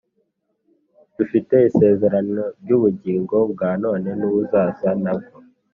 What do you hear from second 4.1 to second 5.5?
n'ubuzaza na bwo.